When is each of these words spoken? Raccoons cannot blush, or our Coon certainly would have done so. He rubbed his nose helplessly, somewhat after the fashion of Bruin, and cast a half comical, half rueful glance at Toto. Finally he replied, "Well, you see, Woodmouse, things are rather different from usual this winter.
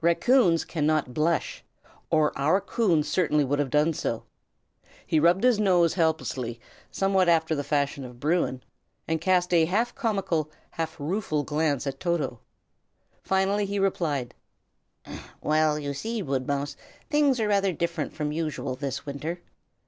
Raccoons 0.00 0.64
cannot 0.64 1.12
blush, 1.12 1.64
or 2.10 2.30
our 2.38 2.60
Coon 2.60 3.02
certainly 3.02 3.42
would 3.42 3.58
have 3.58 3.70
done 3.70 3.92
so. 3.92 4.22
He 5.04 5.18
rubbed 5.18 5.42
his 5.42 5.58
nose 5.58 5.94
helplessly, 5.94 6.60
somewhat 6.92 7.28
after 7.28 7.56
the 7.56 7.64
fashion 7.64 8.04
of 8.04 8.20
Bruin, 8.20 8.62
and 9.08 9.20
cast 9.20 9.52
a 9.52 9.64
half 9.64 9.92
comical, 9.96 10.48
half 10.70 10.94
rueful 11.00 11.42
glance 11.42 11.88
at 11.88 11.98
Toto. 11.98 12.38
Finally 13.24 13.66
he 13.66 13.80
replied, 13.80 14.32
"Well, 15.40 15.76
you 15.76 15.92
see, 15.92 16.22
Woodmouse, 16.22 16.76
things 17.10 17.40
are 17.40 17.48
rather 17.48 17.72
different 17.72 18.12
from 18.14 18.30
usual 18.30 18.76
this 18.76 19.04
winter. 19.04 19.40